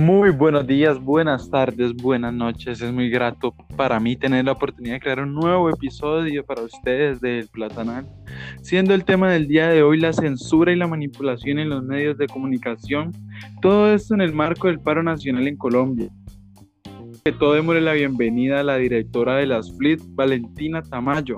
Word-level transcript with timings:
Muy 0.00 0.30
buenos 0.30 0.66
días, 0.66 0.98
buenas 0.98 1.50
tardes, 1.50 1.94
buenas 1.94 2.32
noches. 2.32 2.80
Es 2.80 2.90
muy 2.90 3.10
grato 3.10 3.54
para 3.76 4.00
mí 4.00 4.16
tener 4.16 4.46
la 4.46 4.52
oportunidad 4.52 4.94
de 4.94 5.00
crear 5.00 5.20
un 5.20 5.34
nuevo 5.34 5.68
episodio 5.68 6.42
para 6.42 6.62
ustedes 6.62 7.20
del 7.20 7.48
Platanal, 7.48 8.08
siendo 8.62 8.94
el 8.94 9.04
tema 9.04 9.30
del 9.30 9.46
día 9.46 9.68
de 9.68 9.82
hoy 9.82 10.00
la 10.00 10.14
censura 10.14 10.72
y 10.72 10.76
la 10.76 10.86
manipulación 10.86 11.58
en 11.58 11.68
los 11.68 11.84
medios 11.84 12.16
de 12.16 12.28
comunicación. 12.28 13.12
Todo 13.60 13.92
esto 13.92 14.14
en 14.14 14.22
el 14.22 14.32
marco 14.32 14.68
del 14.68 14.80
paro 14.80 15.02
nacional 15.02 15.46
en 15.46 15.58
Colombia. 15.58 16.08
Que 17.22 17.32
todo 17.32 17.52
démosle 17.52 17.82
la 17.82 17.92
bienvenida 17.92 18.60
a 18.60 18.64
la 18.64 18.76
directora 18.76 19.36
de 19.36 19.44
las 19.44 19.70
FLIT, 19.76 20.00
Valentina 20.14 20.80
Tamayo. 20.80 21.36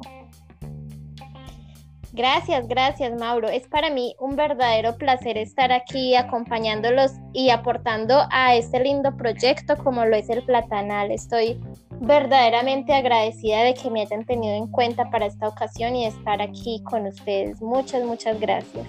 Gracias, 2.15 2.69
gracias 2.69 3.19
Mauro. 3.19 3.49
Es 3.49 3.67
para 3.69 3.89
mí 3.89 4.15
un 4.21 4.37
verdadero 4.37 4.97
placer 4.97 5.39
estar 5.39 5.73
aquí 5.73 6.15
acompañándolos 6.15 7.13
y 7.33 7.49
aportando 7.49 8.27
a 8.31 8.55
este 8.55 8.81
lindo 8.81 9.17
proyecto 9.17 9.79
como 9.79 10.05
lo 10.05 10.15
es 10.15 10.29
el 10.29 10.43
Platanal. 10.43 11.11
Estoy 11.11 11.59
verdaderamente 12.03 12.93
agradecida 12.93 13.63
de 13.63 13.73
que 13.73 13.91
me 13.91 14.03
hayan 14.03 14.27
tenido 14.27 14.55
en 14.55 14.67
cuenta 14.67 15.09
para 15.11 15.25
esta 15.25 15.49
ocasión 15.49 15.97
y 15.97 16.05
estar 16.05 16.43
aquí 16.43 16.83
con 16.85 17.07
ustedes. 17.07 17.63
Muchas, 17.63 18.05
muchas 18.05 18.39
gracias. 18.39 18.87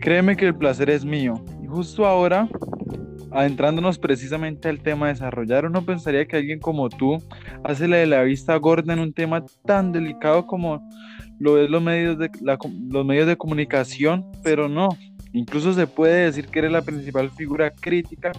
Créeme 0.00 0.36
que 0.36 0.44
el 0.44 0.54
placer 0.54 0.90
es 0.90 1.06
mío. 1.06 1.42
Y 1.62 1.68
justo 1.68 2.04
ahora, 2.04 2.48
adentrándonos 3.30 3.98
precisamente 3.98 4.68
al 4.68 4.82
tema 4.82 5.06
de 5.06 5.14
desarrollar, 5.14 5.64
uno 5.64 5.86
pensaría 5.86 6.26
que 6.26 6.36
alguien 6.36 6.60
como 6.60 6.90
tú 6.90 7.18
hace 7.64 7.88
la 7.88 7.96
de 7.96 8.06
la 8.06 8.22
vista 8.22 8.54
gorda 8.56 8.92
en 8.92 8.98
un 9.00 9.14
tema 9.14 9.42
tan 9.64 9.90
delicado 9.92 10.46
como 10.46 10.86
lo 11.38 11.54
ves 11.54 11.70
los 11.70 11.82
medios 11.82 12.18
de, 12.18 12.30
los 12.40 13.04
medios 13.04 13.26
de 13.26 13.36
comunicación, 13.36 14.30
pero 14.42 14.68
no. 14.68 14.90
Incluso 15.32 15.74
se 15.74 15.86
puede 15.86 16.24
decir 16.24 16.48
que 16.48 16.60
eres 16.60 16.72
la 16.72 16.82
principal 16.82 17.30
figura 17.30 17.70
crítica 17.70 18.32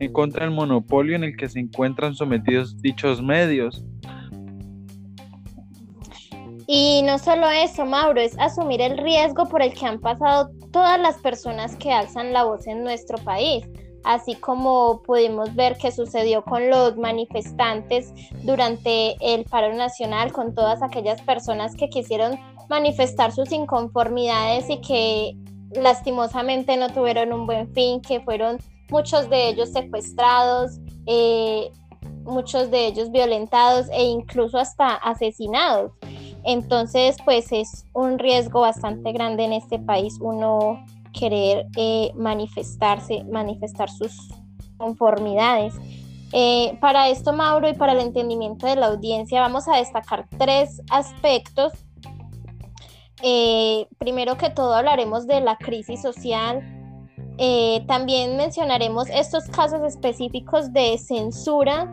en 0.00 0.12
contra 0.12 0.44
del 0.44 0.54
monopolio 0.54 1.14
en 1.14 1.24
el 1.24 1.36
que 1.36 1.48
se 1.48 1.60
encuentran 1.60 2.14
sometidos 2.14 2.80
dichos 2.80 3.22
medios. 3.22 3.84
Y 6.66 7.02
no 7.02 7.18
solo 7.18 7.48
eso, 7.48 7.86
Mauro, 7.86 8.20
es 8.20 8.38
asumir 8.38 8.80
el 8.80 8.98
riesgo 8.98 9.46
por 9.46 9.62
el 9.62 9.72
que 9.72 9.86
han 9.86 10.00
pasado 10.00 10.50
todas 10.70 11.00
las 11.00 11.16
personas 11.18 11.76
que 11.76 11.92
alzan 11.92 12.32
la 12.32 12.44
voz 12.44 12.66
en 12.66 12.82
nuestro 12.82 13.18
país 13.18 13.66
así 14.04 14.34
como 14.34 15.02
pudimos 15.02 15.54
ver 15.54 15.76
que 15.76 15.92
sucedió 15.92 16.42
con 16.42 16.70
los 16.70 16.96
manifestantes 16.96 18.12
durante 18.42 19.16
el 19.20 19.44
paro 19.44 19.74
nacional, 19.74 20.32
con 20.32 20.54
todas 20.54 20.82
aquellas 20.82 21.20
personas 21.22 21.74
que 21.74 21.88
quisieron 21.88 22.38
manifestar 22.68 23.32
sus 23.32 23.50
inconformidades 23.52 24.68
y 24.68 24.80
que 24.80 25.36
lastimosamente 25.72 26.76
no 26.76 26.90
tuvieron 26.90 27.32
un 27.32 27.46
buen 27.46 27.72
fin, 27.74 28.00
que 28.00 28.20
fueron 28.20 28.58
muchos 28.90 29.28
de 29.28 29.48
ellos 29.48 29.70
secuestrados, 29.70 30.78
eh, 31.06 31.70
muchos 32.24 32.70
de 32.70 32.86
ellos 32.86 33.10
violentados 33.10 33.86
e 33.90 34.04
incluso 34.04 34.58
hasta 34.58 34.94
asesinados. 34.94 35.92
Entonces, 36.44 37.16
pues 37.24 37.52
es 37.52 37.86
un 37.92 38.18
riesgo 38.18 38.60
bastante 38.60 39.12
grande 39.12 39.44
en 39.44 39.52
este 39.52 39.78
país 39.78 40.18
uno 40.20 40.84
querer 41.12 41.66
eh, 41.76 42.12
manifestarse, 42.14 43.24
manifestar 43.24 43.90
sus 43.90 44.28
conformidades. 44.76 45.74
Eh, 46.32 46.76
para 46.80 47.08
esto, 47.08 47.32
Mauro, 47.32 47.68
y 47.68 47.74
para 47.74 47.92
el 47.92 48.00
entendimiento 48.00 48.66
de 48.66 48.76
la 48.76 48.86
audiencia, 48.86 49.40
vamos 49.40 49.66
a 49.68 49.76
destacar 49.76 50.26
tres 50.38 50.82
aspectos. 50.90 51.72
Eh, 53.22 53.86
primero 53.98 54.36
que 54.36 54.50
todo, 54.50 54.74
hablaremos 54.74 55.26
de 55.26 55.40
la 55.40 55.56
crisis 55.56 56.02
social. 56.02 56.74
también 57.86 58.36
mencionaremos 58.36 59.08
estos 59.10 59.44
casos 59.44 59.80
específicos 59.86 60.72
de 60.72 60.98
censura 60.98 61.86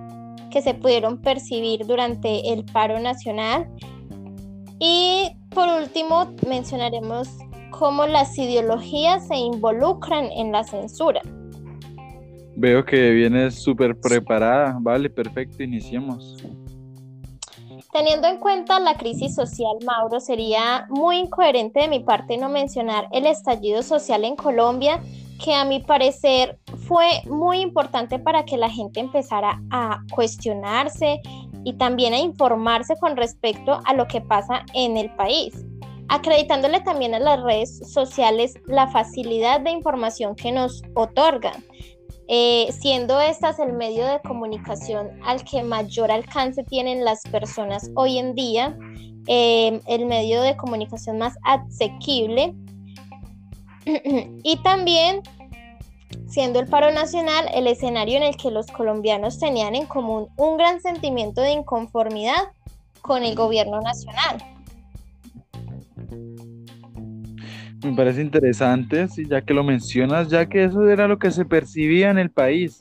que 0.49 0.63
se 0.63 0.73
pudieron 0.73 1.21
percibir 1.21 1.85
durante 1.85 2.51
el 2.51 2.65
paro 2.65 2.99
nacional. 2.99 3.69
Y 4.79 5.35
por 5.51 5.67
último, 5.69 6.33
mencionaremos 6.47 7.29
cómo 7.71 8.05
las 8.05 8.37
ideologías 8.37 9.27
se 9.27 9.35
involucran 9.35 10.25
en 10.31 10.51
la 10.51 10.63
censura. 10.63 11.21
Veo 12.55 12.85
que 12.85 13.11
vienes 13.11 13.61
súper 13.61 13.99
preparada. 13.99 14.77
Vale, 14.79 15.09
perfecto, 15.09 15.61
iniciemos. 15.61 16.37
Teniendo 17.91 18.27
en 18.27 18.37
cuenta 18.37 18.79
la 18.79 18.95
crisis 18.95 19.35
social, 19.35 19.77
Mauro, 19.85 20.19
sería 20.19 20.85
muy 20.89 21.17
incoherente 21.17 21.81
de 21.81 21.87
mi 21.87 21.99
parte 21.99 22.37
no 22.37 22.49
mencionar 22.49 23.07
el 23.11 23.25
estallido 23.25 23.83
social 23.83 24.25
en 24.25 24.35
Colombia, 24.35 25.01
que 25.43 25.53
a 25.53 25.65
mi 25.65 25.79
parecer 25.79 26.59
fue 26.87 27.21
muy 27.25 27.59
importante 27.59 28.19
para 28.19 28.45
que 28.45 28.57
la 28.57 28.69
gente 28.69 28.99
empezara 28.99 29.61
a 29.71 30.01
cuestionarse 30.13 31.21
y 31.63 31.73
también 31.73 32.13
a 32.13 32.19
informarse 32.19 32.95
con 32.99 33.15
respecto 33.17 33.79
a 33.85 33.93
lo 33.93 34.07
que 34.07 34.21
pasa 34.21 34.65
en 34.73 34.97
el 34.97 35.09
país 35.15 35.65
acreditándole 36.09 36.81
también 36.81 37.13
a 37.13 37.19
las 37.19 37.41
redes 37.41 37.79
sociales 37.91 38.55
la 38.67 38.87
facilidad 38.87 39.61
de 39.61 39.71
información 39.71 40.35
que 40.35 40.51
nos 40.51 40.81
otorgan, 40.93 41.63
eh, 42.27 42.71
siendo 42.71 43.19
estas 43.21 43.59
el 43.59 43.73
medio 43.73 44.05
de 44.05 44.19
comunicación 44.21 45.11
al 45.23 45.43
que 45.43 45.63
mayor 45.63 46.11
alcance 46.11 46.63
tienen 46.63 47.05
las 47.05 47.21
personas 47.23 47.91
hoy 47.95 48.17
en 48.17 48.33
día, 48.33 48.77
eh, 49.27 49.79
el 49.87 50.05
medio 50.05 50.41
de 50.41 50.55
comunicación 50.55 51.17
más 51.17 51.35
asequible 51.43 52.55
y 53.85 54.57
también 54.63 55.21
siendo 56.27 56.59
el 56.59 56.67
paro 56.67 56.91
nacional 56.91 57.47
el 57.53 57.67
escenario 57.67 58.17
en 58.17 58.23
el 58.23 58.37
que 58.37 58.51
los 58.51 58.67
colombianos 58.67 59.39
tenían 59.39 59.75
en 59.75 59.85
común 59.85 60.29
un 60.37 60.57
gran 60.57 60.81
sentimiento 60.81 61.41
de 61.41 61.51
inconformidad 61.51 62.51
con 63.01 63.23
el 63.23 63.35
gobierno 63.35 63.81
nacional. 63.81 64.54
Me 67.85 67.93
parece 67.93 68.23
interesante, 68.23 69.07
sí, 69.07 69.25
ya 69.29 69.41
que 69.41 69.53
lo 69.53 69.63
mencionas, 69.63 70.27
ya 70.27 70.47
que 70.47 70.63
eso 70.63 70.89
era 70.89 71.07
lo 71.07 71.19
que 71.19 71.29
se 71.29 71.45
percibía 71.45 72.09
en 72.09 72.17
el 72.17 72.31
país. 72.31 72.79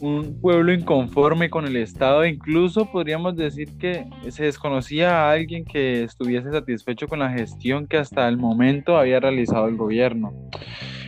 Un 0.00 0.40
pueblo 0.40 0.72
inconforme 0.72 1.50
con 1.50 1.66
el 1.66 1.76
Estado, 1.76 2.26
incluso 2.26 2.90
podríamos 2.90 3.36
decir 3.36 3.68
que 3.78 4.06
se 4.28 4.44
desconocía 4.44 5.22
a 5.22 5.30
alguien 5.30 5.64
que 5.64 6.02
estuviese 6.02 6.50
satisfecho 6.50 7.06
con 7.06 7.20
la 7.20 7.30
gestión 7.30 7.86
que 7.86 7.98
hasta 7.98 8.26
el 8.26 8.38
momento 8.38 8.96
había 8.96 9.20
realizado 9.20 9.68
el 9.68 9.76
gobierno. 9.76 10.32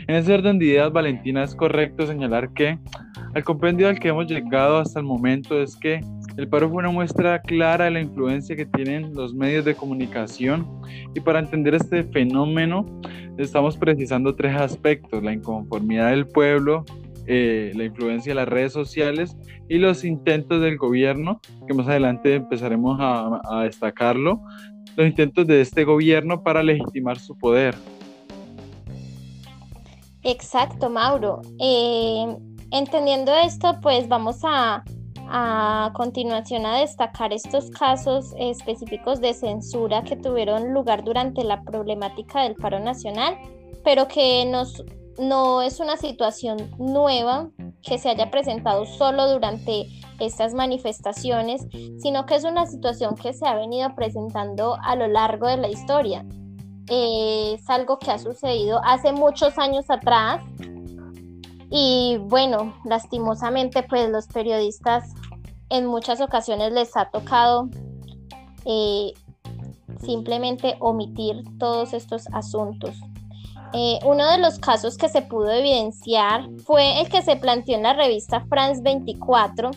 En 0.07 0.15
ese 0.15 0.33
orden 0.33 0.61
de 0.61 0.67
ideas, 0.67 0.93
Valentina, 0.93 1.43
es 1.43 1.57
correcto 1.57 2.07
señalar 2.07 2.53
que 2.53 2.79
el 3.35 3.43
compendio 3.43 3.89
al 3.89 3.99
que 3.99 4.09
hemos 4.09 4.27
llegado 4.27 4.79
hasta 4.79 5.01
el 5.01 5.07
momento 5.07 5.61
es 5.61 5.75
que 5.75 6.01
el 6.37 6.49
paro 6.49 6.69
fue 6.69 6.79
una 6.79 6.91
muestra 6.91 7.41
clara 7.43 7.87
de 7.87 7.91
la 7.91 8.01
influencia 8.01 8.57
que 8.57 8.67
tienen 8.67 9.13
los 9.15 9.35
medios 9.35 9.65
de 9.65 9.75
comunicación 9.75 10.67
y 11.15 11.21
para 11.21 11.39
entender 11.39 11.75
este 11.75 12.05
fenómeno 12.05 12.87
estamos 13.37 13.77
precisando 13.77 14.35
tres 14.35 14.57
aspectos, 14.57 15.23
la 15.23 15.33
inconformidad 15.33 16.11
del 16.11 16.27
pueblo, 16.27 16.85
eh, 17.27 17.73
la 17.75 17.85
influencia 17.85 18.31
de 18.31 18.37
las 18.37 18.49
redes 18.49 18.73
sociales 18.73 19.37
y 19.69 19.79
los 19.79 20.05
intentos 20.05 20.61
del 20.63 20.77
gobierno, 20.77 21.41
que 21.67 21.75
más 21.75 21.87
adelante 21.87 22.35
empezaremos 22.37 22.99
a, 23.01 23.63
destacarlo, 23.65 24.41
los 24.97 25.07
intentos 25.07 25.47
de 25.47 25.61
este 25.61 25.85
gobierno 25.85 26.43
para 26.43 26.63
legitimar 26.63 27.19
su 27.19 27.37
poder. 27.37 27.75
Exacto, 30.23 30.89
Mauro. 30.89 31.43
Eh, 31.59 32.37
entendiendo 32.71 33.35
esto, 33.35 33.79
pues 33.81 34.09
vamos 34.09 34.41
a 34.45 34.85
a 35.29 35.91
continuación 35.95 36.67
a 36.67 36.79
destacar 36.79 37.33
estos 37.33 37.71
casos 37.71 38.35
específicos 38.39 39.21
de 39.21 39.35
censura 39.35 40.03
que 40.03 40.17
tuvieron 40.17 40.73
lugar 40.73 41.05
durante 41.05 41.45
la 41.45 41.63
problemática 41.63 42.43
del 42.43 42.55
paro 42.55 42.81
nacional, 42.81 43.37
pero 43.85 44.09
que 44.09 44.51
no 45.19 45.63
es 45.63 45.81
una 45.81 45.97
situación 45.97 46.71
nueva 46.79 47.51
que 47.83 47.99
se 47.99 48.09
haya 48.09 48.31
presentado 48.31 48.87
solo 48.87 49.31
durante 49.33 49.87
estas 50.21 50.55
manifestaciones, 50.55 51.67
sino 51.99 52.27
que 52.27 52.37
es 52.37 52.45
una 52.45 52.67
situación 52.67 53.17
que 53.17 53.33
se 53.33 53.47
ha 53.47 53.55
venido 53.55 53.95
presentando 53.95 54.77
a 54.83 54.95
lo 54.95 55.09
largo 55.09 55.49
de 55.49 55.57
la 55.57 55.69
historia. 55.69 56.25
es 56.89 57.69
algo 57.71 57.99
que 57.99 58.11
ha 58.11 58.19
sucedido 58.19 58.81
hace 58.85 59.13
muchos 59.13 59.57
años 59.59 59.89
atrás 59.89 60.43
y 61.75 62.19
bueno, 62.19 62.75
lastimosamente 62.85 63.83
pues 63.83 64.11
los 64.11 64.27
periodistas 64.27 65.09
en 65.71 65.87
muchas 65.87 66.21
ocasiones 66.21 66.71
les 66.73 66.95
ha 66.99 67.09
tocado 67.11 67.71
eh, 68.67 69.15
simplemente 70.05 70.77
omitir 70.81 71.43
todos 71.59 71.95
estos 71.95 72.27
asuntos. 72.35 72.95
Eh, 73.73 73.99
uno 74.05 74.31
de 74.31 74.37
los 74.37 74.59
casos 74.59 74.99
que 74.99 75.09
se 75.09 75.23
pudo 75.23 75.51
evidenciar 75.51 76.47
fue 76.67 77.01
el 77.01 77.09
que 77.09 77.23
se 77.23 77.37
planteó 77.37 77.77
en 77.77 77.85
la 77.85 77.95
revista 77.95 78.45
France 78.51 78.83
24, 78.83 79.71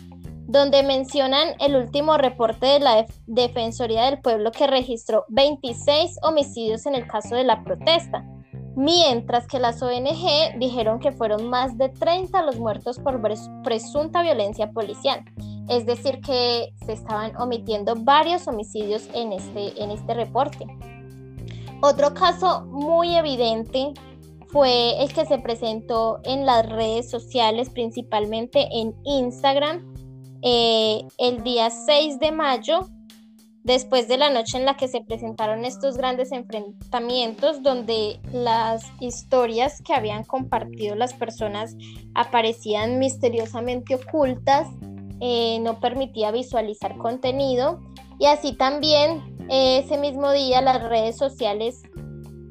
donde 0.48 0.84
mencionan 0.84 1.56
el 1.62 1.78
último 1.78 2.18
reporte 2.18 2.66
de 2.66 2.80
la 2.82 3.06
Defensoría 3.26 4.04
del 4.04 4.20
Pueblo 4.20 4.52
que 4.52 4.68
registró 4.68 5.24
26 5.30 6.20
homicidios 6.24 6.86
en 6.88 6.96
el 6.96 7.08
caso 7.08 7.36
de 7.36 7.46
la 7.46 7.64
protesta. 7.64 8.26
Mientras 8.76 9.48
que 9.48 9.60
las 9.60 9.82
ONG 9.82 10.58
dijeron 10.60 11.00
que 11.00 11.12
fueron 11.12 11.50
más 11.50 11.78
de 11.78 11.90
30 11.90 12.42
los 12.44 12.58
muertos 12.58 13.00
por 13.00 13.22
presunta 13.64 14.22
violencia 14.22 14.72
policial. 14.72 15.24
Es 15.70 15.86
decir, 15.86 16.22
que 16.22 16.74
se 16.86 16.94
estaban 16.94 17.36
omitiendo 17.38 17.96
varios 17.96 18.48
homicidios 18.48 19.08
en 19.14 19.34
este, 19.34 19.82
en 19.82 19.92
este 19.92 20.14
reporte. 20.14 20.66
Otro 21.82 22.14
caso 22.14 22.66
muy 22.66 23.16
evidente 23.16 23.94
fue 24.48 25.02
el 25.02 25.14
que 25.14 25.26
se 25.26 25.38
presentó 25.40 26.20
en 26.24 26.46
las 26.46 26.68
redes 26.68 27.10
sociales, 27.10 27.70
principalmente 27.70 28.68
en 28.72 28.96
Instagram, 29.04 29.94
eh, 30.42 31.02
el 31.18 31.44
día 31.44 31.70
6 31.70 32.20
de 32.20 32.32
mayo, 32.32 32.88
después 33.66 34.08
de 34.08 34.18
la 34.18 34.30
noche 34.30 34.58
en 34.58 34.66
la 34.66 34.78
que 34.78 34.88
se 34.88 35.02
presentaron 35.02 35.66
estos 35.66 35.98
grandes 35.98 36.32
enfrentamientos, 36.32 37.64
donde 37.64 38.20
las 38.32 38.84
historias 39.00 39.82
que 39.82 39.94
habían 39.94 40.24
compartido 40.24 40.96
las 40.96 41.14
personas 41.16 41.76
aparecían 42.14 43.00
misteriosamente 43.00 43.96
ocultas, 43.96 44.68
eh, 45.20 45.60
no 45.62 45.80
permitía 45.80 46.32
visualizar 46.32 46.96
contenido. 46.98 47.80
Y 48.20 48.28
así 48.28 48.54
también 48.54 49.36
ese 49.50 49.98
mismo 49.98 50.32
día 50.32 50.62
las 50.62 50.82
redes 50.84 51.18
sociales 51.18 51.82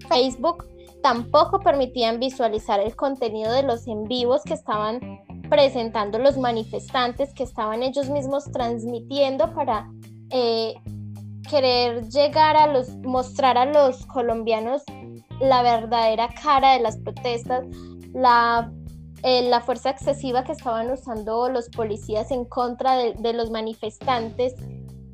Facebook 0.08 0.66
tampoco 1.02 1.60
permitían 1.60 2.18
visualizar 2.18 2.80
el 2.80 2.96
contenido 2.96 3.52
de 3.52 3.62
los 3.62 3.86
en 3.86 4.04
vivos 4.04 4.42
que 4.44 4.54
estaban 4.54 5.00
presentando 5.48 6.18
los 6.18 6.38
manifestantes, 6.38 7.32
que 7.34 7.44
estaban 7.44 7.82
ellos 7.82 8.10
mismos 8.10 8.44
transmitiendo 8.50 9.54
para 9.54 9.88
eh, 10.30 10.74
querer 11.48 12.08
llegar 12.08 12.56
a 12.56 12.66
los, 12.66 12.96
mostrar 12.98 13.56
a 13.58 13.66
los 13.66 14.06
colombianos 14.06 14.82
la 15.40 15.62
verdadera 15.62 16.28
cara 16.28 16.72
de 16.72 16.80
las 16.80 16.96
protestas, 16.98 17.66
la, 18.12 18.72
eh, 19.22 19.48
la 19.48 19.60
fuerza 19.60 19.90
excesiva 19.90 20.44
que 20.44 20.52
estaban 20.52 20.90
usando 20.90 21.48
los 21.48 21.68
policías 21.68 22.30
en 22.30 22.44
contra 22.44 22.96
de, 22.96 23.32
los 23.32 23.50
manifestantes. 23.50 24.54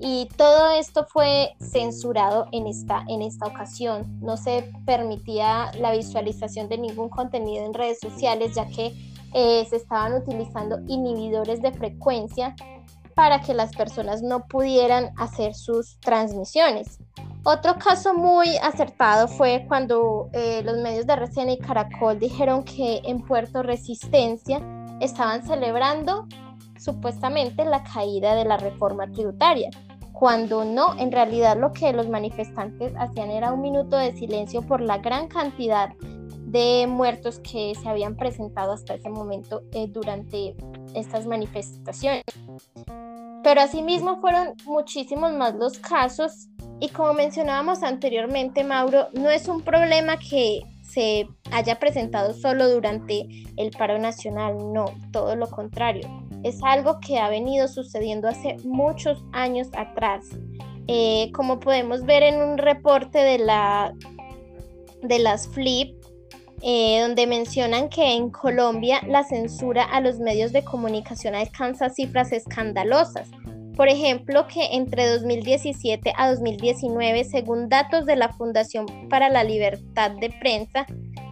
Y 0.02 0.28
todo 0.36 0.70
esto 0.70 1.06
fue 1.06 1.52
censurado 1.60 2.46
en 2.52 2.66
esta, 2.66 3.04
en 3.08 3.20
esta 3.20 3.46
ocasión. 3.46 4.18
No 4.20 4.38
se 4.38 4.72
permitía 4.86 5.70
la 5.78 5.92
visualización 5.92 6.70
de 6.70 6.78
ningún 6.78 7.10
contenido 7.10 7.66
en 7.66 7.74
redes 7.74 8.00
sociales, 8.00 8.54
ya 8.54 8.66
que 8.66 8.94
eh, 9.34 9.66
se 9.68 9.76
estaban 9.76 10.14
utilizando 10.14 10.78
inhibidores 10.88 11.60
de 11.60 11.72
frecuencia 11.72 12.54
para 13.14 13.40
que 13.40 13.54
las 13.54 13.74
personas 13.74 14.22
no 14.22 14.46
pudieran 14.46 15.10
hacer 15.16 15.54
sus 15.54 15.98
transmisiones. 16.00 16.98
Otro 17.42 17.76
caso 17.76 18.12
muy 18.12 18.56
acertado 18.58 19.26
fue 19.26 19.64
cuando 19.66 20.28
eh, 20.32 20.62
los 20.62 20.76
medios 20.78 21.06
de 21.06 21.14
RCN 21.14 21.50
y 21.50 21.58
Caracol 21.58 22.18
dijeron 22.18 22.64
que 22.64 23.00
en 23.04 23.22
Puerto 23.22 23.62
Resistencia 23.62 24.60
estaban 25.00 25.42
celebrando 25.46 26.26
supuestamente 26.78 27.64
la 27.64 27.82
caída 27.82 28.34
de 28.34 28.44
la 28.44 28.58
reforma 28.58 29.10
tributaria, 29.10 29.70
cuando 30.12 30.66
no, 30.66 30.98
en 30.98 31.12
realidad 31.12 31.58
lo 31.58 31.72
que 31.72 31.92
los 31.94 32.08
manifestantes 32.08 32.92
hacían 32.98 33.30
era 33.30 33.52
un 33.52 33.62
minuto 33.62 33.96
de 33.96 34.12
silencio 34.12 34.60
por 34.60 34.82
la 34.82 34.98
gran 34.98 35.28
cantidad 35.28 35.94
de 36.50 36.86
muertos 36.86 37.40
que 37.40 37.74
se 37.80 37.88
habían 37.88 38.16
presentado 38.16 38.72
hasta 38.72 38.94
ese 38.94 39.08
momento 39.08 39.62
eh, 39.72 39.86
durante 39.88 40.56
estas 40.94 41.26
manifestaciones. 41.26 42.24
Pero 43.42 43.60
asimismo 43.60 44.20
fueron 44.20 44.54
muchísimos 44.64 45.32
más 45.32 45.54
los 45.54 45.78
casos 45.78 46.48
y 46.80 46.88
como 46.88 47.12
mencionábamos 47.12 47.82
anteriormente, 47.82 48.64
Mauro, 48.64 49.08
no 49.12 49.30
es 49.30 49.48
un 49.48 49.62
problema 49.62 50.18
que 50.18 50.62
se 50.82 51.28
haya 51.52 51.78
presentado 51.78 52.32
solo 52.32 52.68
durante 52.68 53.28
el 53.56 53.70
paro 53.70 53.98
nacional, 53.98 54.56
no, 54.72 54.86
todo 55.12 55.36
lo 55.36 55.48
contrario. 55.48 56.08
Es 56.42 56.62
algo 56.62 56.98
que 57.00 57.18
ha 57.18 57.28
venido 57.28 57.68
sucediendo 57.68 58.28
hace 58.28 58.56
muchos 58.64 59.22
años 59.32 59.68
atrás. 59.76 60.24
Eh, 60.88 61.30
como 61.32 61.60
podemos 61.60 62.04
ver 62.04 62.22
en 62.22 62.40
un 62.40 62.58
reporte 62.58 63.18
de, 63.18 63.38
la, 63.38 63.94
de 65.02 65.18
las 65.18 65.48
FLIP, 65.48 65.99
eh, 66.62 67.00
donde 67.00 67.26
mencionan 67.26 67.88
que 67.88 68.12
en 68.12 68.30
Colombia 68.30 69.00
la 69.06 69.24
censura 69.24 69.84
a 69.84 70.00
los 70.00 70.18
medios 70.18 70.52
de 70.52 70.64
comunicación 70.64 71.34
alcanza 71.34 71.90
cifras 71.90 72.32
escandalosas. 72.32 73.28
Por 73.76 73.88
ejemplo, 73.88 74.46
que 74.46 74.74
entre 74.74 75.08
2017 75.08 76.12
a 76.16 76.30
2019, 76.30 77.24
según 77.24 77.68
datos 77.68 78.04
de 78.04 78.16
la 78.16 78.28
Fundación 78.30 78.86
para 79.08 79.28
la 79.28 79.42
Libertad 79.42 80.10
de 80.10 80.28
Prensa, 80.30 80.86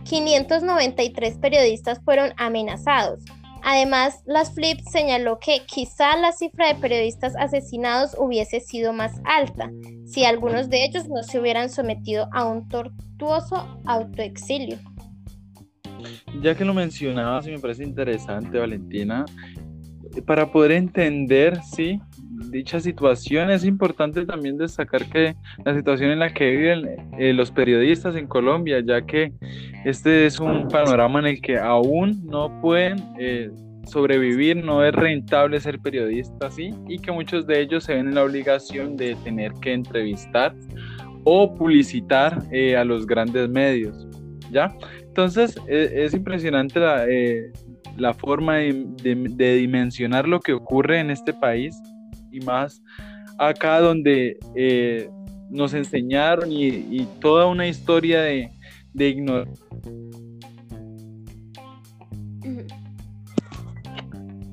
593 0.04 1.36
periodistas 1.38 2.00
fueron 2.04 2.32
amenazados. 2.38 3.22
Además, 3.62 4.22
las 4.24 4.54
Flip 4.54 4.80
señaló 4.90 5.38
que 5.40 5.66
quizá 5.66 6.16
la 6.16 6.32
cifra 6.32 6.68
de 6.68 6.76
periodistas 6.76 7.34
asesinados 7.36 8.16
hubiese 8.18 8.60
sido 8.60 8.92
más 8.92 9.20
alta 9.24 9.70
si 10.06 10.24
algunos 10.24 10.70
de 10.70 10.84
ellos 10.84 11.06
no 11.08 11.22
se 11.22 11.38
hubieran 11.38 11.68
sometido 11.68 12.28
a 12.32 12.46
un 12.46 12.66
tortuoso 12.68 13.78
autoexilio. 13.84 14.78
Ya 16.42 16.54
que 16.54 16.64
lo 16.64 16.74
mencionabas 16.74 17.46
y 17.46 17.50
me 17.50 17.58
parece 17.58 17.84
interesante, 17.84 18.58
Valentina, 18.58 19.24
para 20.26 20.50
poder 20.50 20.72
entender, 20.72 21.60
sí, 21.62 22.00
dicha 22.50 22.80
situación 22.80 23.50
es 23.50 23.64
importante 23.64 24.24
también 24.24 24.58
destacar 24.58 25.04
que 25.06 25.34
la 25.64 25.74
situación 25.74 26.10
en 26.10 26.20
la 26.20 26.32
que 26.32 26.50
viven 26.50 26.88
eh, 27.18 27.32
los 27.32 27.50
periodistas 27.50 28.16
en 28.16 28.26
Colombia, 28.26 28.80
ya 28.84 29.04
que 29.04 29.32
este 29.84 30.26
es 30.26 30.40
un 30.40 30.68
panorama 30.68 31.20
en 31.20 31.26
el 31.26 31.40
que 31.40 31.58
aún 31.58 32.24
no 32.26 32.60
pueden 32.60 32.98
eh, 33.18 33.50
sobrevivir, 33.86 34.56
no 34.64 34.84
es 34.84 34.94
rentable 34.94 35.60
ser 35.60 35.78
periodista, 35.80 36.50
sí, 36.50 36.70
y 36.88 36.98
que 36.98 37.12
muchos 37.12 37.46
de 37.46 37.60
ellos 37.60 37.84
se 37.84 37.94
ven 37.94 38.08
en 38.08 38.14
la 38.14 38.24
obligación 38.24 38.96
de 38.96 39.14
tener 39.24 39.52
que 39.60 39.72
entrevistar 39.72 40.54
o 41.24 41.54
publicitar 41.54 42.42
eh, 42.52 42.76
a 42.76 42.84
los 42.84 43.06
grandes 43.06 43.48
medios, 43.48 44.06
¿ya? 44.50 44.74
Entonces, 45.18 45.60
e, 45.66 46.04
es, 46.04 46.14
impresionante 46.14 46.78
la, 46.78 47.04
eh, 47.08 47.50
forma 48.18 48.58
de, 48.58 49.56
dimensionar 49.58 50.28
lo 50.28 50.38
que 50.38 50.52
ocurre 50.52 51.00
en 51.00 51.10
este 51.10 51.32
país 51.34 51.74
y 52.30 52.38
más 52.38 52.80
acá 53.36 53.80
donde 53.80 54.38
eh, 54.54 55.10
nos 55.50 55.74
enseñaron 55.74 56.52
y, 56.52 57.04
toda 57.20 57.46
una 57.46 57.66
historia 57.66 58.22
de, 58.22 58.48
de 58.92 59.08
ignorancia. 59.08 59.66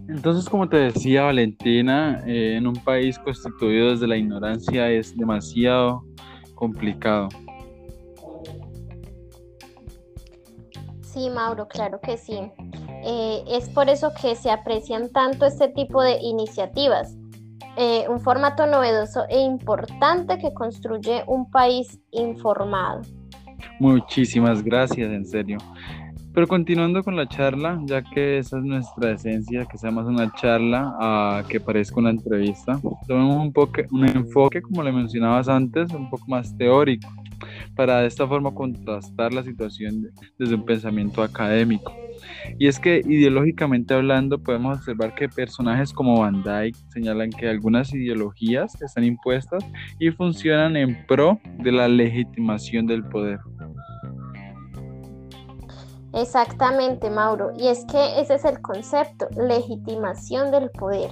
Entonces, 0.10 0.50
como 0.50 0.68
te 0.68 0.78
decía 0.78 1.26
Valentina, 1.26 2.24
eh, 2.26 2.56
en 2.58 2.66
un 2.66 2.78
país 2.78 3.20
constituido 3.20 3.92
desde 3.92 4.08
la 4.08 4.18
ignorancia 4.18 4.90
es 4.90 5.16
demasiado 5.16 6.04
complicado. 6.56 7.30
Sí, 11.16 11.30
Mauro, 11.30 11.66
claro 11.70 12.02
que 12.02 12.18
sí. 12.18 12.38
Eh, 13.06 13.42
es 13.48 13.70
por 13.70 13.88
eso 13.88 14.12
que 14.22 14.36
se 14.36 14.52
aprecian 14.52 15.10
tanto 15.14 15.46
este 15.46 15.70
tipo 15.70 16.04
de 16.04 16.18
iniciativas. 16.20 17.16
Eh, 17.78 18.04
un 18.10 18.20
formato 18.20 18.68
novedoso 18.68 19.24
e 19.30 19.40
importante 19.40 20.38
que 20.38 20.54
construye 20.54 21.24
un 21.26 21.50
país 21.50 22.02
informado. 22.12 23.00
Muchísimas 23.80 24.62
gracias, 24.62 25.10
en 25.10 25.26
serio. 25.26 25.58
Pero 26.34 26.48
continuando 26.48 27.02
con 27.02 27.16
la 27.16 27.30
charla, 27.30 27.80
ya 27.86 28.02
que 28.02 28.40
esa 28.40 28.58
es 28.58 28.66
nuestra 28.66 29.12
esencia, 29.12 29.66
que 29.66 29.78
sea 29.78 29.92
más 29.92 30.08
una 30.08 30.34
charla 30.34 31.46
que 31.48 31.62
parezca 31.62 31.98
una 31.98 32.10
entrevista, 32.10 32.78
tomemos 33.08 33.38
un, 33.38 33.54
un 33.92 34.06
enfoque, 34.10 34.62
como 34.62 34.84
le 34.84 34.92
mencionabas 34.92 35.48
antes, 35.48 35.94
un 35.94 36.10
poco 36.10 36.26
más 36.28 36.58
teórico 36.58 37.08
para 37.76 38.02
de 38.02 38.08
esta 38.08 38.28
forma 38.28 38.54
contrastar 38.54 39.34
la 39.34 39.44
situación 39.44 40.12
desde 40.38 40.56
un 40.56 40.66
pensamiento 40.66 41.24
académico. 41.24 41.94
Y 42.58 42.68
es 42.68 42.80
que 42.80 43.02
ideológicamente 43.06 43.94
hablando 43.94 44.42
podemos 44.42 44.78
observar 44.78 45.14
que 45.16 45.28
personajes 45.28 45.92
como 45.92 46.20
Van 46.22 46.44
Dyke 46.44 46.78
señalan 46.90 47.30
que 47.30 47.50
algunas 47.50 47.94
ideologías 47.94 48.82
están 48.82 49.04
impuestas 49.04 49.64
y 50.00 50.12
funcionan 50.12 50.78
en 50.78 51.06
pro 51.08 51.40
de 51.60 51.72
la 51.72 51.88
legitimación 51.88 52.88
del 52.88 53.04
poder. 53.04 53.40
Exactamente, 56.14 57.10
Mauro. 57.10 57.52
Y 57.58 57.68
es 57.68 57.84
que 57.86 58.22
ese 58.22 58.36
es 58.36 58.46
el 58.46 58.62
concepto, 58.62 59.28
legitimación 59.36 60.50
del 60.50 60.70
poder, 60.70 61.10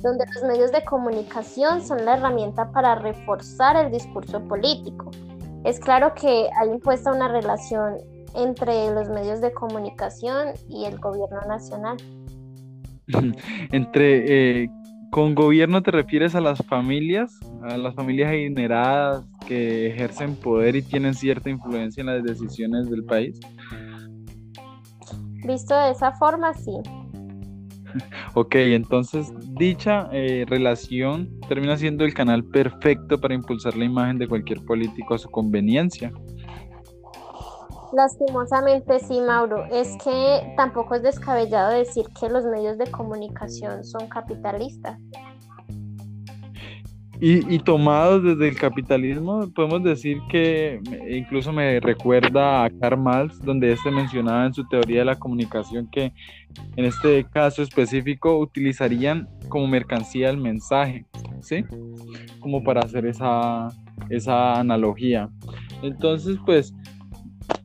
donde 0.00 0.24
los 0.32 0.44
medios 0.44 0.70
de 0.70 0.84
comunicación 0.84 1.82
son 1.82 2.04
la 2.04 2.16
herramienta 2.16 2.70
para 2.70 2.94
reforzar 2.94 3.74
el 3.76 3.90
discurso 3.90 4.40
político 4.46 5.10
es 5.64 5.80
claro 5.80 6.14
que 6.14 6.48
hay 6.56 6.68
impuesta 6.70 7.12
una 7.12 7.28
relación 7.28 7.96
entre 8.34 8.92
los 8.92 9.08
medios 9.08 9.40
de 9.40 9.52
comunicación 9.52 10.48
y 10.68 10.84
el 10.84 10.98
gobierno 10.98 11.40
nacional. 11.48 11.96
entre, 13.72 14.62
eh, 14.62 14.70
¿con 15.10 15.34
gobierno 15.34 15.82
te 15.82 15.90
refieres 15.90 16.34
a 16.34 16.40
las 16.40 16.58
familias, 16.66 17.38
a 17.62 17.76
las 17.76 17.94
familias 17.94 18.30
adineradas 18.30 19.24
que 19.46 19.88
ejercen 19.88 20.36
poder 20.36 20.76
y 20.76 20.82
tienen 20.82 21.14
cierta 21.14 21.50
influencia 21.50 22.00
en 22.00 22.06
las 22.06 22.22
decisiones 22.22 22.90
del 22.90 23.04
país. 23.04 23.38
Visto 25.46 25.74
de 25.74 25.90
esa 25.90 26.12
forma, 26.12 26.54
sí. 26.54 26.72
Ok, 28.34 28.54
entonces 28.56 29.32
dicha 29.54 30.08
eh, 30.12 30.44
relación 30.48 31.40
termina 31.48 31.76
siendo 31.76 32.04
el 32.04 32.14
canal 32.14 32.44
perfecto 32.44 33.20
para 33.20 33.34
impulsar 33.34 33.76
la 33.76 33.84
imagen 33.84 34.18
de 34.18 34.28
cualquier 34.28 34.60
político 34.64 35.14
a 35.14 35.18
su 35.18 35.30
conveniencia. 35.30 36.12
Lastimosamente 37.92 38.98
sí, 38.98 39.20
Mauro. 39.20 39.66
Es 39.66 39.96
que 40.02 40.52
tampoco 40.56 40.96
es 40.96 41.02
descabellado 41.02 41.70
decir 41.70 42.06
que 42.18 42.28
los 42.28 42.44
medios 42.44 42.76
de 42.76 42.90
comunicación 42.90 43.84
son 43.84 44.08
capitalistas. 44.08 44.98
Y, 47.20 47.58
tomados 47.60 48.22
desde 48.22 48.48
el 48.48 48.56
capitalismo, 48.56 49.48
podemos 49.54 49.82
decir 49.84 50.18
que 50.28 50.80
incluso 51.08 51.52
me 51.52 51.78
recuerda 51.80 52.64
a 52.64 52.70
Karl 52.70 52.98
Marx, 52.98 53.40
donde 53.40 53.72
este 53.72 53.90
mencionaba 53.90 54.46
en 54.46 54.54
su 54.54 54.66
teoría 54.66 55.00
de 55.00 55.04
la 55.04 55.18
comunicación 55.18 55.88
que 55.90 56.12
en 56.76 56.84
este 56.84 57.24
caso 57.24 57.62
específico 57.62 58.38
utilizarían 58.38 59.28
como 59.48 59.66
mercancía 59.66 60.30
el 60.30 60.38
mensaje, 60.38 61.06
¿sí? 61.40 61.64
Como 62.40 62.62
para 62.64 62.80
hacer 62.80 63.06
esa, 63.06 63.68
esa 64.10 64.58
analogía. 64.60 65.28
Entonces, 65.82 66.36
pues 66.44 66.74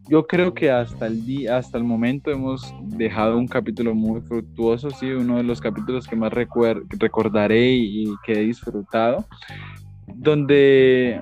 yo 0.09 0.25
creo 0.25 0.53
que 0.53 0.71
hasta 0.71 1.05
el 1.05 1.23
día, 1.25 1.57
hasta 1.57 1.77
el 1.77 1.83
momento 1.83 2.31
hemos 2.31 2.73
dejado 2.81 3.37
un 3.37 3.47
capítulo 3.47 3.93
muy 3.93 4.21
fructuoso, 4.21 4.89
sí, 4.89 5.05
uno 5.11 5.37
de 5.37 5.43
los 5.43 5.61
capítulos 5.61 6.07
que 6.07 6.15
más 6.15 6.33
recordaré 6.33 7.71
y, 7.73 8.05
que 8.25 8.33
he 8.33 8.39
disfrutado, 8.45 9.25
donde 10.07 11.21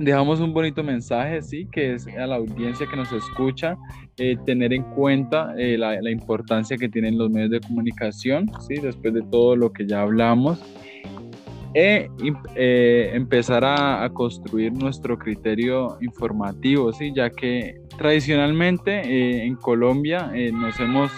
dejamos 0.00 0.40
un 0.40 0.52
bonito 0.52 0.82
mensaje, 0.82 1.40
sí, 1.40 1.68
que 1.70 1.94
es 1.94 2.08
a 2.08 2.26
la 2.26 2.36
audiencia 2.36 2.86
que 2.88 2.96
nos 2.96 3.12
escucha, 3.12 3.76
eh, 4.16 4.36
tener 4.44 4.72
en 4.72 4.82
cuenta 4.82 5.54
eh, 5.56 5.78
la, 5.78 6.00
la, 6.02 6.10
importancia 6.10 6.76
que 6.76 6.88
tienen 6.88 7.16
los 7.16 7.30
medios 7.30 7.50
de 7.50 7.60
comunicación, 7.60 8.50
sí, 8.66 8.74
después 8.74 9.14
de 9.14 9.22
todo 9.22 9.54
lo 9.54 9.72
que 9.72 9.86
ya 9.86 10.02
hablamos, 10.02 10.60
e 11.74 12.08
eh, 12.54 13.10
empezar 13.14 13.64
a, 13.64 14.08
construir 14.10 14.72
nuestro 14.72 15.18
criterio 15.18 15.98
informativo, 16.00 16.92
¿sí? 16.92 17.12
ya 17.12 17.30
que 17.30 17.80
tradicionalmente 17.98 19.00
eh, 19.00 19.44
en 19.44 19.56
Colombia 19.56 20.30
eh, 20.34 20.52
nos, 20.52 20.78
hemos, 20.78 21.10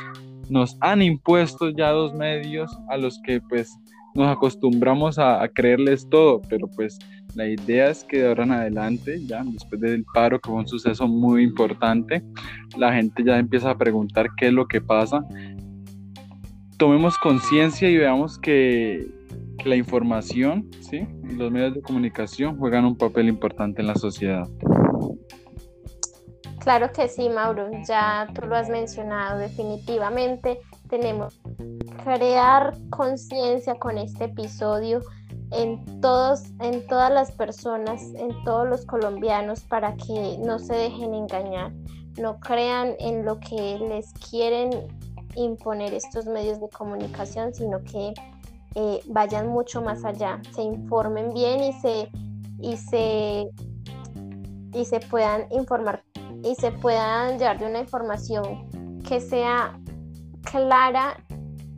nos 0.49 0.79
han 0.81 1.03
impuesto 1.03 1.69
ya 1.69 1.91
dos 1.91 2.15
medios 2.15 2.75
a 2.89 2.97
los 2.97 3.21
que 3.23 3.41
pues 3.43 3.77
nos 4.15 4.29
acostumbramos 4.29 5.19
a, 5.19 5.47
creerles 5.55 6.09
todo, 6.09 6.41
pero 6.49 6.69
pues 6.69 6.99
la 7.35 7.47
idea 7.47 7.91
es 7.91 8.03
que 8.03 8.21
de 8.21 8.29
ahora 8.29 8.45
en 8.45 8.53
adelante, 8.53 9.21
ya 9.27 9.45
después 9.45 9.79
del 9.79 10.07
paro, 10.15 10.41
que 10.41 10.49
fue 10.49 10.59
un 10.59 10.67
suceso 10.67 11.07
muy 11.07 11.43
importante, 11.43 12.23
la 12.79 12.95
gente 12.95 13.23
ya 13.23 13.39
empieza 13.39 13.73
a 13.73 13.77
preguntar 13.77 14.31
qué 14.39 14.47
es 14.47 14.55
lo 14.55 14.67
que 14.67 14.81
pasa. 14.81 15.23
Tomemos 16.79 17.19
conciencia 17.19 17.91
y 17.91 17.99
veamos 17.99 18.39
que 18.39 19.16
la 19.67 19.77
información 19.77 20.71
¿sí? 20.81 21.07
los 21.23 21.51
medios 21.51 21.75
de 21.75 21.83
comunicación 21.83 22.59
juegan 22.59 22.85
un 22.85 22.97
papel 22.97 23.29
importante 23.29 23.81
en 23.83 23.89
la 23.89 23.97
sociedad. 23.97 24.49
Claro 26.61 26.91
que 26.93 27.07
sí, 27.09 27.29
Mauro, 27.29 27.71
ya 27.87 28.27
tú 28.35 28.47
lo 28.47 28.57
has 28.57 28.69
mencionado 28.69 29.39
definitivamente. 29.39 30.59
Tenemos 30.89 31.39
que 31.39 31.97
crear 32.03 32.77
conciencia 32.91 33.77
con 33.77 33.99
este 33.99 34.25
episodio 34.25 35.01
en 35.53 36.01
todos, 36.01 36.43
en 36.61 36.85
todas 36.89 37.13
las 37.13 37.31
personas, 37.31 38.03
en 38.17 38.31
todos 38.45 38.69
los 38.69 38.85
colombianos 38.85 39.61
para 39.61 39.95
que 39.95 40.39
no 40.45 40.59
se 40.59 40.75
dejen 40.75 41.15
engañar, 41.15 41.73
no 42.19 42.41
crean 42.41 42.95
en 42.99 43.25
lo 43.25 43.39
que 43.39 43.79
les 43.89 44.13
quieren 44.15 44.71
imponer 45.37 45.95
estos 45.95 46.27
medios 46.27 46.61
de 46.61 46.69
comunicación, 46.71 47.55
sino 47.55 47.83
que 47.85 48.13
eh, 48.77 49.01
vayan 49.07 49.49
mucho 49.49 49.81
más 49.81 50.05
allá, 50.05 50.39
se 50.55 50.63
informen 50.63 51.33
bien 51.33 51.65
y 51.65 51.73
se, 51.73 52.11
y 52.61 52.77
se, 52.77 53.49
y 54.75 54.85
se 54.85 55.01
puedan 55.01 55.47
informar 55.51 56.03
y 56.45 56.55
se 56.57 56.71
puedan 56.71 57.39
llevar 57.39 57.59
de 57.59 57.67
una 57.67 57.81
información 57.81 59.01
que 59.09 59.21
sea 59.21 59.79
clara 60.43 61.17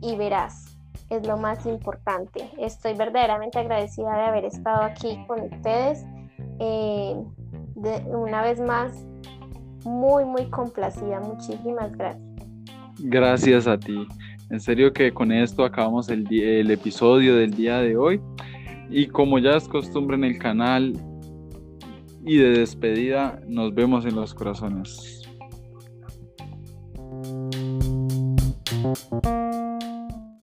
y 0.01 0.15
veraz. 0.15 0.77
Es 1.09 1.25
lo 1.25 1.37
más 1.37 1.65
importante. 1.65 2.51
Estoy 2.59 2.93
verdaderamente 2.93 3.57
agradecida 3.57 4.15
de 4.15 4.23
haber 4.25 4.45
estado 4.45 4.83
aquí 4.83 5.25
con 5.25 5.41
ustedes. 5.41 6.05
Eh, 6.59 7.15
una 8.07 8.43
vez 8.43 8.59
más, 8.59 8.91
muy, 9.85 10.25
muy 10.25 10.49
complacida. 10.49 11.19
Muchísimas 11.21 11.91
gracias. 11.93 12.29
Gracias 12.99 13.67
a 13.67 13.79
ti. 13.79 14.05
En 14.49 14.59
serio 14.59 14.91
que 14.93 15.11
con 15.11 15.31
esto 15.31 15.63
acabamos 15.63 16.09
el, 16.09 16.25
el 16.31 16.71
episodio 16.71 17.35
del 17.35 17.51
día 17.51 17.79
de 17.79 17.95
hoy. 17.95 18.19
Y 18.89 19.07
como 19.07 19.37
ya 19.37 19.51
es 19.51 19.67
costumbre 19.67 20.17
en 20.17 20.23
el 20.23 20.39
canal 20.39 20.93
y 22.25 22.37
de 22.37 22.49
despedida, 22.49 23.39
nos 23.47 23.73
vemos 23.75 24.05
en 24.05 24.15
los 24.15 24.33
corazones. 24.33 25.21